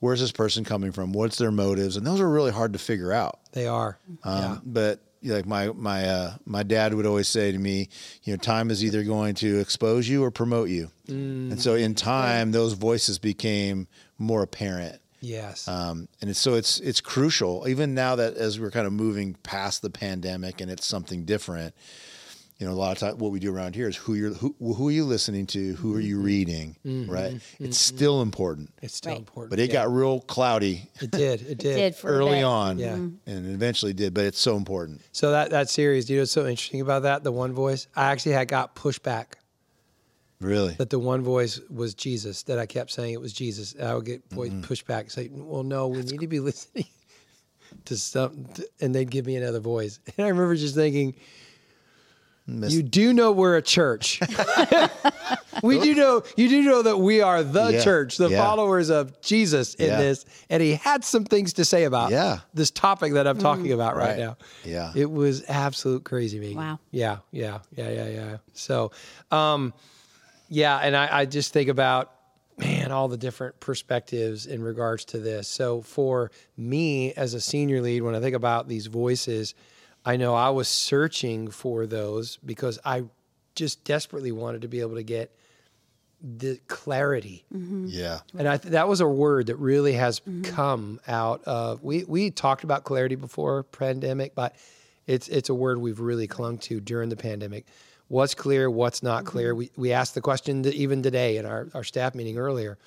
[0.00, 3.12] where's this person coming from what's their motives and those are really hard to figure
[3.12, 3.98] out They are.
[4.24, 4.58] um, yeah.
[4.64, 7.88] but like my my uh, my dad would always say to me,
[8.24, 11.94] you know, time is either going to expose you or promote you, and so in
[11.94, 15.00] time, those voices became more apparent.
[15.22, 15.66] Yes.
[15.66, 19.32] Um, and it's, so it's it's crucial even now that as we're kind of moving
[19.42, 21.74] past the pandemic and it's something different.
[22.58, 24.54] You know, a lot of time what we do around here is who you're who,
[24.60, 26.24] who are you listening to, who are you mm-hmm.
[26.24, 27.10] reading, mm-hmm.
[27.10, 27.32] right?
[27.34, 27.64] Mm-hmm.
[27.64, 29.18] It's still important, it's still Right.
[29.18, 29.50] important.
[29.50, 31.42] but it got real cloudy It did.
[31.48, 31.76] It did.
[31.76, 32.94] did for early on, Yeah.
[32.94, 34.14] and it eventually did.
[34.14, 35.00] But it's so important.
[35.10, 37.24] So that that series, you know what's so interesting about that?
[37.24, 39.34] The one voice, I actually had got pushback
[40.40, 42.44] Really, that the one voice was Jesus.
[42.44, 43.74] That I kept saying it was Jesus.
[43.80, 44.60] I would get vo- Mm-hmm.
[44.62, 46.86] pushback, say, "Well, no, we need to be listening
[47.86, 48.64] to something.
[48.80, 49.98] and they'd give me another voice.
[50.16, 51.14] And I remember just thinking,
[52.46, 54.20] Miss- "You do know we're a church.
[55.62, 57.82] we do know you do know that we are the Yeah.
[57.84, 58.42] church, the Yeah.
[58.44, 59.98] followers of Jesus in Yeah.
[60.00, 62.40] this." And he had some things to say about Yeah.
[62.52, 64.18] this topic that I'm talking about right, Right.
[64.18, 64.36] now.
[64.64, 64.92] Yeah.
[64.94, 66.56] It was absolute crazy, making.
[66.58, 66.78] Wow.
[66.90, 68.36] Yeah, yeah, yeah, yeah, yeah.
[68.52, 68.90] So,
[69.30, 69.72] um,
[70.48, 72.10] yeah, and I, I just think about
[72.56, 75.48] man, all the different perspectives in regards to this.
[75.48, 79.54] So for me as a senior lead, when I think about these voices,
[80.04, 83.04] I know I was searching for those because I
[83.54, 85.34] just desperately wanted to be able to get
[86.24, 87.44] the clarity.
[87.54, 87.86] Mm-hmm.
[87.88, 90.42] yeah, And I th- that was a word that really has mm-hmm.
[90.42, 94.56] come out of we we talked about clarity before pandemic, but
[95.06, 97.66] it's it's a word we've really clung to during the pandemic.
[98.08, 99.28] What's clear, what's not mm-hmm.
[99.28, 99.54] clear.
[99.54, 102.78] We we asked the question that even today in our, our staff meeting earlier,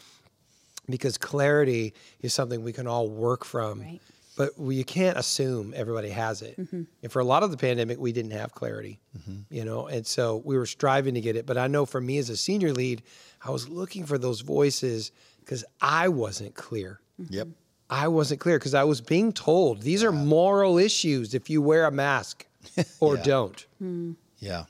[0.89, 3.81] because clarity is something we can all work from.
[3.81, 4.01] Right.
[4.37, 6.57] But we, you can't assume everybody has it.
[6.57, 6.83] Mm-hmm.
[7.01, 9.41] And for a lot of the pandemic, we didn't have clarity, mm-hmm.
[9.49, 11.47] you know, and so we were striving to get it.
[11.47, 13.01] But I know for me as a senior lead,
[13.43, 17.01] I was looking for those voices because I wasn't clear.
[17.19, 17.33] Mm-hmm.
[17.33, 17.47] yep,
[17.89, 21.85] I wasn't clear because I was being told these are moral issues if you wear
[21.85, 22.45] a mask
[22.99, 23.23] or Yeah.
[23.23, 23.65] don't.
[23.79, 24.11] Hmm.
[24.37, 24.65] yeah.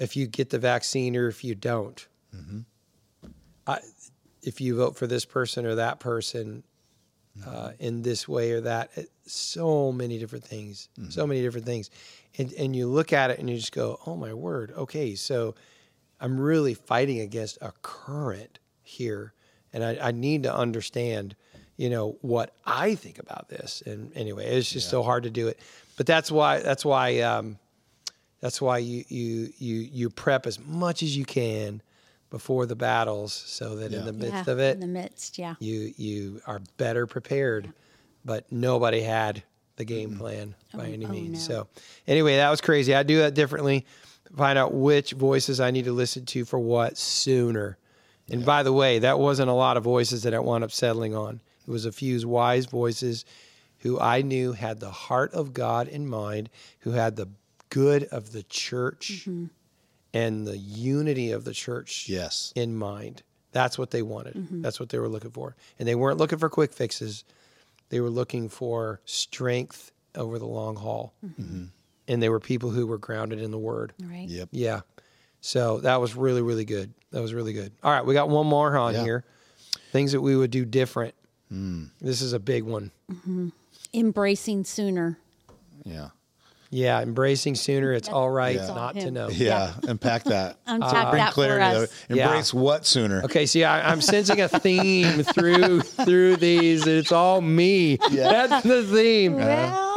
[0.00, 2.06] if you get the vaccine or if you don't.
[3.66, 3.78] I,
[4.42, 6.64] if you vote for this person or that person
[7.46, 8.90] uh, in this way or that,
[9.26, 11.90] so many different things, so many different things,
[12.38, 15.54] and and you look at it and you just go, oh my word, okay, so
[16.20, 19.32] I'm really fighting against a current here,
[19.72, 21.34] and I, I need to understand,
[21.76, 23.82] you know, what I think about this.
[23.86, 25.58] And anyway, it's just so hard to do it,
[25.96, 27.58] but that's why that's why um,
[28.40, 31.80] that's why you you you you prep as much as you can
[32.32, 35.54] before the battles, so that in the midst Yeah, of it, In the midst, yeah.
[35.60, 37.72] you you are better prepared.
[38.24, 39.42] But nobody had
[39.76, 41.48] the game plan by any oh, means.
[41.48, 41.54] no.
[41.54, 41.68] So
[42.06, 42.94] anyway, that was crazy.
[42.94, 43.84] I do that differently.
[44.36, 47.76] Find out which voices I need to listen to for what sooner.
[48.30, 51.14] And by the way, that wasn't a lot of voices that I wound up settling
[51.14, 51.40] on.
[51.66, 53.26] It was a few wise voices
[53.80, 56.48] who I knew had the heart of God in mind,
[56.80, 57.26] who had the
[57.68, 59.46] good of the church Mm-hmm.
[60.14, 62.52] And the unity of the church Yes.
[62.54, 63.22] in mind.
[63.52, 64.34] That's what they wanted.
[64.34, 64.62] Mm-hmm.
[64.62, 65.56] That's what they were looking for.
[65.78, 67.24] And they weren't looking for quick fixes.
[67.90, 71.12] They were looking for strength over the long haul.
[71.24, 71.64] Mm-hmm.
[72.08, 73.92] And they were people who were grounded in the word.
[74.02, 74.26] Right.
[74.28, 74.48] Yep.
[74.52, 74.80] Yeah.
[75.40, 76.92] So that was really, really good.
[77.10, 77.72] That was really good.
[77.82, 78.04] All right.
[78.04, 79.02] We got one more on Yeah.
[79.04, 79.24] here.
[79.92, 81.14] Things that we would do different.
[81.48, 81.84] Hmm.
[82.00, 82.90] This is a big one.
[83.92, 85.18] Embracing sooner.
[85.84, 86.08] Yeah.
[86.72, 87.00] Yeah.
[87.02, 87.92] Embracing sooner.
[87.92, 88.66] It's all right Yeah.
[88.68, 89.28] not to know.
[89.28, 89.74] Yeah.
[89.84, 90.56] Unpack that.
[90.66, 91.64] Unpack uh, Bring that for clarity.
[91.84, 92.04] us.
[92.08, 92.16] though.
[92.16, 93.22] Embrace what sooner?
[93.24, 96.86] Okay, see, I, I'm sensing a theme through through these.
[96.86, 97.96] It's all me.
[98.10, 99.34] That's the theme.
[99.36, 99.94] Well,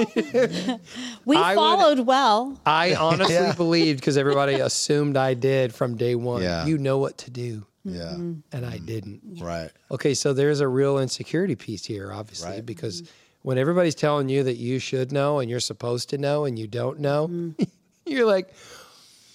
[1.25, 2.59] we I would- followed well.
[2.65, 3.53] I honestly Yeah.
[3.53, 6.41] believed because everybody assumed I did from day one.
[6.41, 6.65] Yeah.
[6.65, 8.01] You know what to do, Yeah.
[8.01, 8.33] Mm-hmm.
[8.51, 8.85] and I mm.
[8.85, 9.21] didn't.
[9.41, 9.71] Right.
[9.91, 12.65] Okay, so there's a real insecurity piece here, obviously, Right.
[12.65, 13.11] because mm-hmm.
[13.45, 16.67] When everybody's telling you that you should know and you're supposed to know and you
[16.67, 17.63] don't know, Mm-hmm.
[18.07, 18.51] you're like,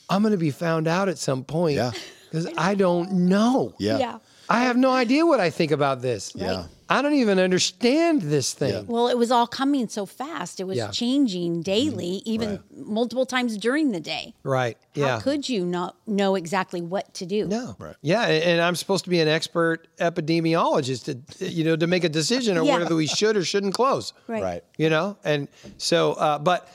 [0.08, 1.92] I'm going to be found out at some point Yeah.
[2.30, 3.74] because I don't know.
[3.78, 4.18] Yeah.
[4.48, 6.32] I have no idea what I think about this.
[6.34, 6.64] Yeah.
[6.92, 8.72] I don't even understand this thing.
[8.72, 8.82] Yeah.
[8.84, 10.58] Well, it was all coming so fast.
[10.58, 10.90] It was Yeah.
[10.90, 14.34] changing daily, even multiple times during the day.
[14.42, 14.76] Right.
[14.96, 15.20] How Yeah.
[15.20, 17.46] could you not know exactly what to do?
[17.46, 17.76] No.
[17.78, 17.94] Right.
[18.02, 21.04] Yeah, and and I'm supposed to be an expert epidemiologist
[21.38, 22.78] to you know to make a decision on Yeah.
[22.78, 24.12] whether we should or shouldn't close.
[24.26, 24.42] Right.
[24.42, 24.64] Right.
[24.76, 25.46] You know, and
[25.78, 26.68] so, uh, but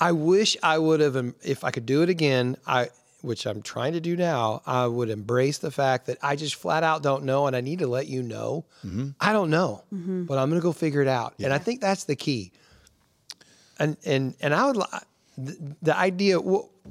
[0.00, 2.88] I wish I would have, um, if I could do it again, I,
[3.22, 6.82] which I'm trying to do now, I would embrace the fact that I just flat
[6.82, 8.64] out don't know, and I need to let you know.
[8.84, 9.10] Mm-hmm.
[9.20, 10.24] I don't know, mm-hmm.
[10.24, 12.52] but I'm going to go figure it out, and I think that's the key.
[13.78, 14.84] And and and I would li-
[15.38, 16.38] the, the idea.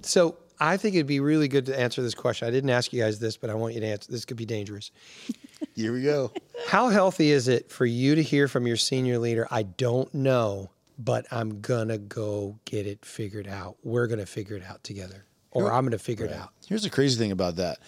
[0.02, 2.48] So I think it'd be really good to answer this question.
[2.48, 4.12] I didn't ask you guys this, but I want you to answer.
[4.12, 4.92] This could be dangerous.
[5.76, 6.32] Here we go.
[6.68, 9.48] How healthy is it for you to hear from your senior leader?
[9.50, 13.78] I don't know, but I'm gonna go get it figured out.
[13.84, 16.50] We're gonna figure it out together, or I'm gonna figure it out.
[16.68, 17.80] Here's the crazy thing about that.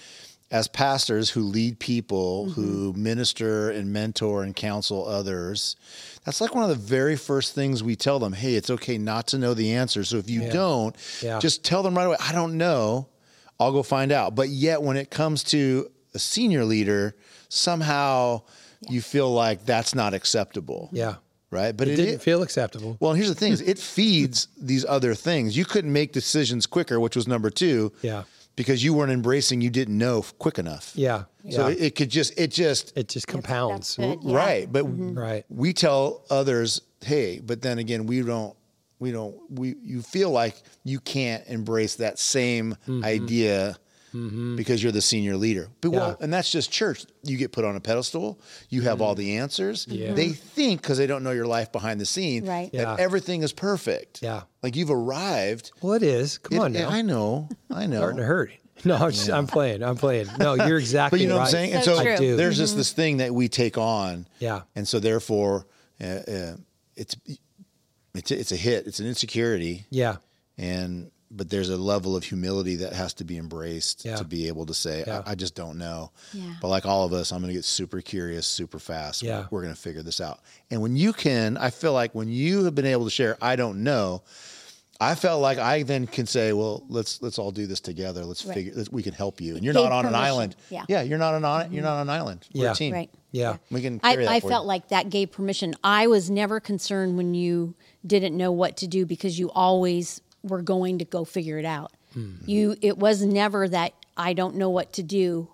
[0.50, 3.04] As pastors who lead people, who mm-hmm.
[3.04, 5.78] minister and mentor and counsel others,
[6.26, 8.34] that's like one of the very first things we tell them.
[8.34, 10.04] Hey, it's okay not to know the answer.
[10.04, 11.39] So if you don't, Yeah.
[11.39, 13.08] just tell them right away, I don't know.
[13.62, 14.36] I'll go find out.
[14.36, 17.15] But yet, when it comes to a senior leader,
[17.47, 18.41] somehow
[18.89, 20.89] you feel like that's not acceptable.
[20.91, 21.15] Yeah,
[21.52, 21.76] Right.
[21.76, 22.98] But it it didn't is- feel acceptable.
[23.00, 25.56] well, here's the thing: is it feeds these other things.
[25.58, 27.92] You couldn't make decisions quicker, which was number two.
[28.02, 28.24] Yeah.
[28.58, 30.92] Because you weren't embracing, you didn't know quick enough.
[30.94, 31.74] Yeah, So yeah.
[31.74, 33.96] it, it could just, it just, it just compounds.
[33.96, 34.20] good.
[34.24, 34.36] Yeah.
[34.36, 34.72] right.
[34.72, 35.46] But Right.
[35.50, 38.54] we tell others, hey, but then again, we don't,
[39.00, 43.06] we don't, we, you feel like you can't embrace that same Mm-hmm.
[43.06, 43.78] idea
[44.12, 45.69] because you're the senior leader.
[45.82, 47.06] But well, and that's just church.
[47.24, 48.39] You get put on a pedestal.
[48.69, 49.86] You have all the answers.
[49.86, 52.71] They think because they don't know your life behind the scene Right.
[52.74, 52.95] that Yeah.
[53.00, 54.21] everything is perfect.
[54.21, 54.43] Yeah.
[54.63, 55.71] Like you've arrived.
[55.82, 56.38] Well, it is.
[56.39, 56.89] Come It- on now.
[56.89, 57.50] I know.
[57.69, 57.97] I know.
[57.97, 58.52] Starting to hurt.
[58.84, 59.84] No, I'm, just, I'm playing.
[59.84, 60.28] I'm playing.
[60.39, 61.19] No, you're exactly right.
[61.19, 61.41] But you know right.
[61.41, 61.74] what I'm saying?
[61.74, 62.13] and So so true.
[62.13, 62.36] I do.
[62.36, 64.28] there's just this thing that we take on.
[64.39, 64.62] Yeah.
[64.76, 65.67] And so therefore,
[66.02, 66.56] uh, uh,
[66.95, 67.15] it's
[68.15, 68.88] it's a, it's a hit.
[68.88, 70.17] It's an insecurity, Yeah.
[70.58, 74.17] and but there's a level of humility that has to be embraced Yeah.
[74.17, 75.24] to be able to say, Yeah.
[75.26, 76.12] I, I just don't know.
[76.34, 76.54] Yeah.
[76.62, 79.24] But like all of us, I'm going to get super curious, super fast.
[79.24, 79.46] Yeah.
[79.50, 80.39] We're going to figure this out.
[80.70, 83.56] And when you can, I feel like when you have been able to share, I
[83.56, 84.24] don't know.
[85.00, 88.24] I felt like I then can say, well, let's let's all do this together.
[88.24, 88.54] Let's Right.
[88.54, 88.74] figure.
[88.76, 89.56] Let's, we can help you.
[89.56, 90.56] And you're Gave not on an island.
[90.70, 90.84] Yeah.
[90.88, 91.02] Yeah.
[91.02, 92.02] You're not on on You're not mm-hmm.
[92.02, 92.48] on an island.
[92.54, 92.72] We're Yeah.
[92.74, 92.94] a team.
[92.94, 93.10] Right.
[93.32, 93.58] Yeah.
[93.72, 94.00] We can.
[94.04, 94.67] I, that I for felt you.
[94.67, 95.74] like that gave permission.
[95.84, 97.74] I was never concerned when you
[98.06, 101.92] didn't know what to do because you always were going to go figure it out.
[102.16, 102.50] Mm-hmm.
[102.50, 105.48] You it was never that I don't know what to do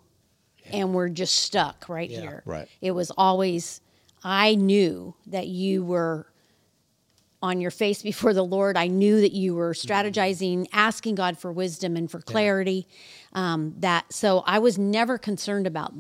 [0.72, 2.20] and we're just stuck right Yeah.
[2.22, 2.44] here.
[2.46, 2.68] Right.
[2.82, 3.82] It was always
[4.24, 6.28] I knew that you were
[7.42, 8.76] on your face before the Lord.
[8.78, 12.88] I knew that you were strategizing, asking God for wisdom and for clarity.
[13.34, 15.94] Um, that so I was never concerned about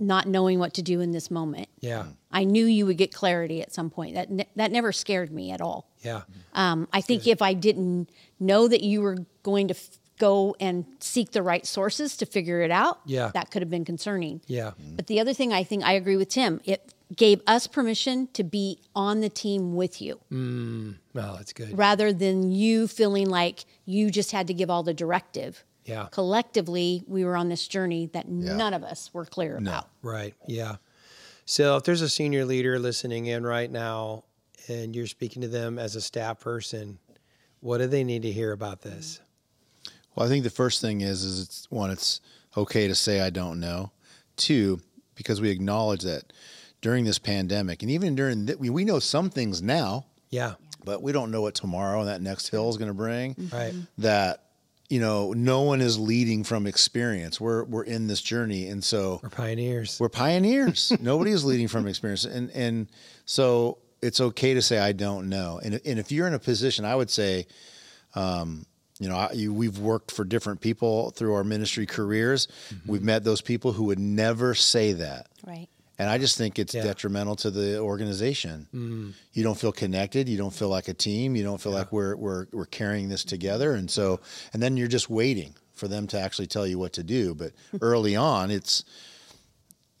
[0.00, 1.68] not knowing what to do in this moment.
[1.80, 2.00] Yeah.
[2.00, 2.10] Mm-hmm.
[2.32, 4.14] I knew you would get clarity at some point.
[4.14, 5.88] That ne- that never scared me at all.
[6.02, 6.20] Yeah.
[6.22, 6.58] Mm-hmm.
[6.58, 10.84] Um, I think if I didn't know that you were going to f- go and
[11.00, 13.30] seek the right sources to figure it out, Yeah.
[13.34, 14.40] that could have been concerning.
[14.46, 14.68] Yeah.
[14.70, 14.96] Mm-hmm.
[14.96, 18.44] But the other thing I think I agree with Tim, it gave us permission to
[18.44, 21.76] be on the team with you mm, Well, that's good.
[21.76, 25.64] rather than you feeling like you just had to give all the directive.
[25.84, 26.08] Yeah.
[26.10, 29.88] Collectively, we were on this journey that none of us were clear about.
[30.02, 30.34] Right.
[30.46, 30.76] Yeah.
[31.46, 34.24] So if there's a senior leader listening in right now
[34.68, 36.98] and you're speaking to them as a staff person,
[37.60, 39.20] what do they need to hear about this?
[40.14, 42.20] Well, I think the first thing is is it's one, it's
[42.56, 43.90] okay to say I don't know.
[44.36, 44.80] Two,
[45.14, 46.32] because we acknowledge that
[46.80, 50.54] during this pandemic, and even during th- we, we know some things now, Yeah.
[50.84, 53.34] but we don't know what tomorrow and that next hill is going to bring.
[53.52, 53.74] Right.
[53.98, 54.44] That
[54.90, 57.40] you know, no one is leading from experience.
[57.40, 59.98] We're we're in this journey, and so We're pioneers.
[60.00, 60.92] we're pioneers.
[61.00, 62.88] Nobody is leading from experience, and and
[63.24, 65.60] so it's okay to say I don't know.
[65.62, 67.46] And and if you're in a position, I would say,
[68.16, 68.66] um,
[68.98, 72.48] you know, I, you, we've worked for different people through our ministry careers.
[72.74, 72.90] Mm-hmm.
[72.90, 75.28] We've met those people who would never say that.
[75.46, 75.68] Right.
[76.00, 76.82] And I just think it's Yeah.
[76.82, 78.66] detrimental to the organization.
[78.74, 79.12] Mm.
[79.34, 80.28] You don't feel connected.
[80.28, 81.36] You don't feel like a team.
[81.36, 83.74] You don't feel like we're, we're, we're carrying this together.
[83.74, 84.20] And so,
[84.52, 87.34] and then you're just waiting for them to actually tell you what to do.
[87.34, 88.84] But early on, it's,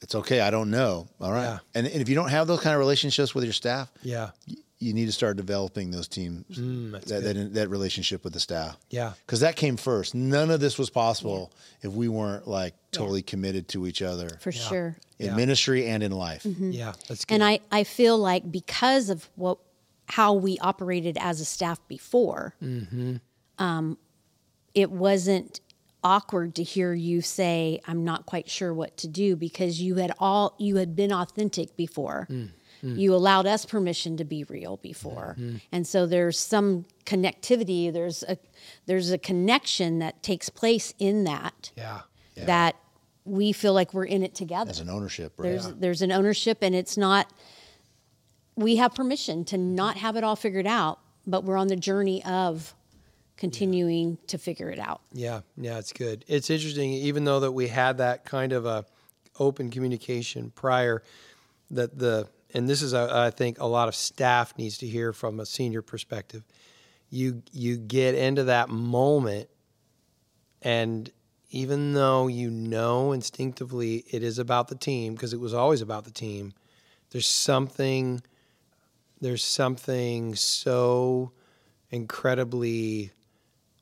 [0.00, 0.40] it's okay.
[0.40, 1.08] I don't know.
[1.20, 1.42] All right.
[1.44, 1.58] Yeah.
[1.74, 4.30] And, and if you don't have those kind of relationships with your staff, Yeah.
[4.80, 8.78] You need to start developing those teams, Mm, that, that, that relationship with the staff.
[8.88, 9.12] Yeah.
[9.26, 10.14] Because that came first.
[10.14, 14.50] None of this was possible if we weren't like totally committed to each other For
[14.52, 14.96] sure.
[15.18, 15.36] in Yeah.
[15.36, 16.46] ministry and in life.
[16.46, 16.94] Yeah.
[17.08, 17.34] That's good.
[17.34, 19.58] And I, I feel like because of what
[20.08, 22.54] how we operated as a staff before,
[23.58, 23.98] um,
[24.74, 25.60] it wasn't
[26.02, 30.12] awkward to hear you say, "I'm not quite sure what to do," because you had
[30.18, 32.26] all you had been authentic before.
[32.82, 32.98] Mm.
[32.98, 35.56] You allowed us permission to be real before, mm-hmm.
[35.72, 37.92] and so there's some connectivity.
[37.92, 38.38] There's a
[38.86, 42.00] there's a connection that takes place in that yeah.
[42.36, 42.76] that
[43.24, 44.70] we feel like we're in it together.
[44.70, 45.50] As an ownership, right?
[45.50, 47.32] There's there's an ownership, and it's not.
[48.56, 49.74] We have permission to mm-hmm.
[49.74, 52.74] not have it all figured out, but we're on the journey of
[53.36, 55.00] continuing to figure it out.
[55.12, 56.24] Yeah, yeah, it's good.
[56.28, 58.84] It's interesting, even though that we had that kind of a
[59.38, 61.02] open communication prior,
[61.70, 65.12] that the and this is a, I think a lot of staff needs to hear
[65.12, 66.44] from a senior perspective.
[67.10, 69.48] You you get into that moment,
[70.62, 71.10] and
[71.50, 76.04] even though you know instinctively it is about the team because it was always about
[76.04, 76.52] the team,
[77.10, 78.22] there's something
[79.20, 81.32] there's something so
[81.90, 83.10] incredibly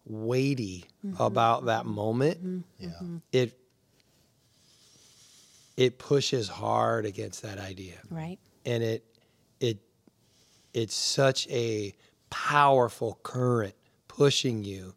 [0.04, 1.22] weighty mm-hmm.
[1.22, 1.94] about that mm-hmm.
[1.94, 2.44] moment.
[2.44, 3.16] Mm-hmm.
[3.33, 3.42] yeah.
[3.42, 3.59] It
[5.76, 7.94] it pushes hard against that idea.
[8.11, 8.38] Right.
[8.64, 9.05] And it
[9.61, 9.79] it
[10.75, 11.94] it's such a
[12.31, 13.75] powerful current
[14.07, 14.94] pushing you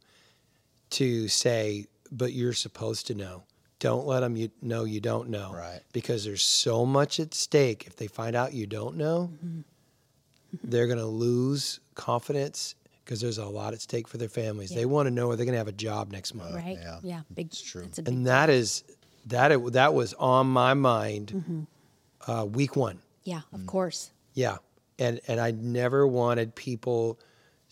[0.91, 3.43] to say, but you're supposed to know.
[3.79, 5.53] Don't let them you know you don't know.
[5.53, 5.81] Right.
[5.93, 7.85] Because there's so much at stake.
[7.87, 9.31] If they find out you don't know,
[10.63, 14.69] they're going to lose confidence because there's a lot at stake for their families.
[14.69, 16.55] They want to know are they going to have a job next month.
[16.55, 16.77] Right.
[16.79, 16.99] yeah.
[17.01, 17.21] Yeah.
[17.33, 17.47] Big.
[17.47, 17.83] It's true.
[17.83, 17.97] It's.
[17.99, 18.83] And that is
[19.27, 21.67] that it, that was on my mind
[22.27, 22.99] uh, week one.
[23.23, 23.41] Yeah.
[23.53, 23.65] Of mm.
[23.67, 24.11] course.
[24.33, 24.57] Yeah,
[24.99, 27.19] and and I never wanted people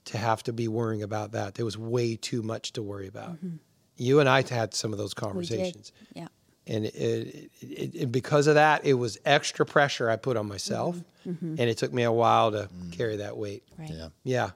[0.05, 1.55] to have to be worrying about that.
[1.55, 3.33] There was way too much to worry about.
[3.33, 3.57] Mm-hmm.
[3.97, 5.21] You and I had some of those We did.
[5.21, 6.27] conversations, Yeah.
[6.67, 10.47] and it, it, it, it- because of that, it was extra pressure I put on
[10.47, 11.31] myself, mm-hmm.
[11.31, 11.55] Mm-hmm.
[11.59, 12.91] and it took me a while to mm.
[12.93, 13.63] carry that weight.
[13.77, 13.91] Right.
[13.91, 14.09] Yeah.
[14.23, 14.49] Yeah.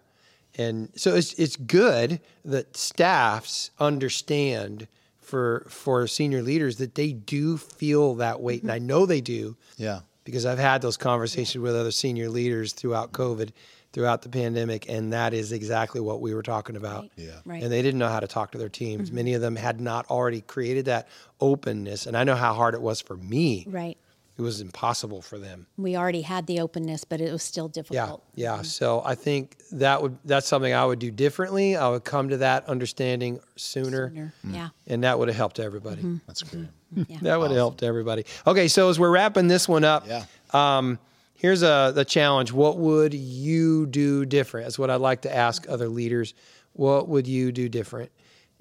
[0.57, 4.87] And so it's it's good that staffs understand
[5.19, 9.57] for for senior leaders that they do feel that weight and I know they do
[9.77, 10.01] Yeah.
[10.23, 13.51] Because I've had those conversations with other senior leaders throughout COVID,
[13.91, 17.01] throughout the pandemic and that is exactly what we were talking about.
[17.03, 17.11] Right.
[17.15, 17.31] Yeah.
[17.45, 17.61] Right.
[17.63, 19.09] And they didn't know how to talk to their teams.
[19.09, 19.15] Mm-hmm.
[19.15, 21.07] Many of them had not already created that
[21.39, 23.65] openness and I know how hard it was for me.
[23.69, 23.97] right.
[24.35, 25.67] It was impossible for them.
[25.77, 28.23] We already had the openness, but it was still Yeah, difficult.
[28.33, 28.53] yeah.
[28.53, 28.63] Mm-hmm.
[28.63, 31.75] So I think that would that's something I would do differently.
[31.75, 34.33] I would come to that understanding sooner, Sooner.
[34.43, 34.69] Yeah.
[34.87, 35.97] and that would have helped everybody.
[36.01, 36.17] Mm-hmm.
[36.25, 36.65] That's great.
[36.95, 37.17] Yeah.
[37.21, 38.25] That would have helped everybody.
[38.45, 40.25] Okay, so as we're wrapping this one up, Yeah.
[40.51, 40.99] um,
[41.35, 42.51] here's a the challenge.
[42.51, 44.65] What would you do different?
[44.65, 46.33] That's what I'd like to ask other leaders.
[46.73, 48.11] What would you do different?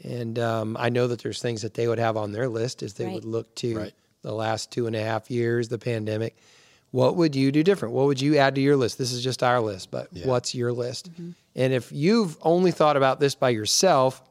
[0.05, 2.95] And um, I know that there's things that they would have on their list as
[2.95, 3.15] they Right.
[3.15, 3.95] would look to Right.
[4.23, 6.37] the last two and a half years, the pandemic.
[6.91, 7.95] What would you do different?
[7.95, 8.99] What would you add to your list?
[8.99, 11.09] This is just our list, but what's your list?
[11.55, 14.23] And if you've only thought about this by yourself,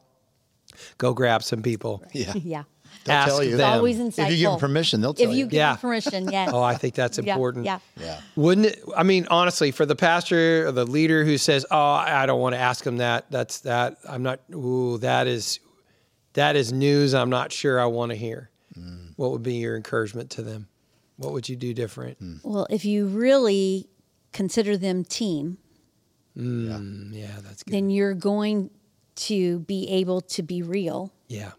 [0.98, 2.04] go grab some people.
[2.12, 2.32] Yeah.
[2.44, 2.62] yeah.
[3.04, 3.56] They'll Ask tell you.
[3.56, 3.72] them.
[3.72, 4.26] Always insightful.
[4.26, 5.32] If you give them permission, they'll tell you.
[5.32, 5.72] If you give Yeah.
[5.72, 6.50] them permission, yes.
[6.54, 7.64] Oh, I think that's important.
[7.64, 7.78] Yeah.
[8.00, 8.20] Yeah.
[8.36, 8.80] Wouldn't it?
[8.96, 12.54] I mean, honestly, for the pastor or the leader who says, "Oh, I don't want
[12.54, 13.96] to ask them that," that's that.
[14.08, 14.40] I'm not.
[14.54, 15.58] Ooh, that is,
[16.34, 17.12] that is news.
[17.14, 18.50] I'm not sure I want to hear.
[19.16, 20.68] What would be your encouragement to them?
[21.16, 22.18] What would you do different?
[22.42, 23.88] Well, if you really
[24.32, 25.58] consider them team,
[26.36, 27.74] Mm, yeah, that's good.
[27.74, 28.70] then you're going
[29.16, 31.52] to be able to be real yeah,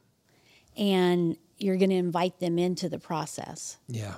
[0.78, 3.78] and you're going to invite them into the process.
[3.88, 4.16] yeah,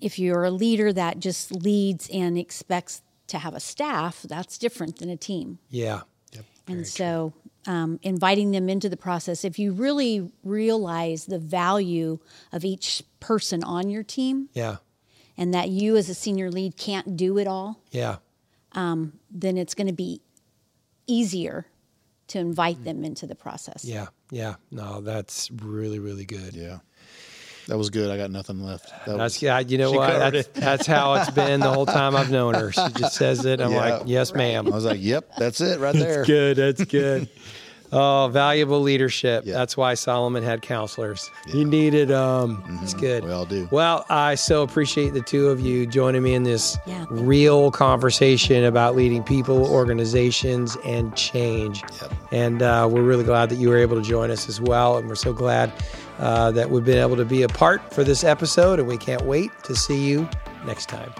[0.00, 4.98] If you're a leader that just leads and expects to have a staff, that's different
[4.98, 5.58] than a team.
[5.68, 6.02] yeah,
[6.66, 7.32] And so,
[7.66, 12.18] um, inviting them into the process, if you really realize the value
[12.52, 14.76] of each person on your team yeah,
[15.36, 18.16] and that you as a senior lead can't do it all, yeah,
[18.74, 20.20] then it's going to be
[21.06, 21.66] easier
[22.28, 22.84] to invite mm.
[22.84, 23.84] them into the process.
[23.84, 24.54] yeah, yeah.
[24.70, 26.54] No, that's really, really good.
[26.54, 26.78] Yeah.
[27.68, 28.10] That was good.
[28.10, 28.88] I got nothing left.
[29.06, 29.60] That That's was, yeah.
[29.60, 30.08] You know what?
[30.08, 32.72] That's, that's how it's been the whole time I've known her.
[32.72, 33.60] She just says it.
[33.60, 33.78] I'm Yeah.
[33.78, 34.66] like, yes, ma'am.
[34.66, 36.16] I was like, yep, that's it right there.
[36.16, 36.56] That's good.
[36.56, 37.28] That's good.
[37.92, 39.44] oh, valuable leadership.
[39.46, 39.54] Yeah.
[39.54, 41.30] That's why Solomon had counselors.
[41.46, 43.24] He needed um it's good.
[43.24, 43.68] We all do.
[43.70, 47.04] Well, I so appreciate the two of you joining me in this Yeah.
[47.10, 51.82] real conversation about leading people, organizations, and change.
[52.00, 52.12] Yep.
[52.32, 54.96] And uh, we're really glad that you were able to join us as well.
[54.98, 55.72] And we're so glad
[56.18, 58.78] uh, that we've been able to be a part for this episode.
[58.78, 60.28] And we can't wait to see you
[60.64, 61.12] next time.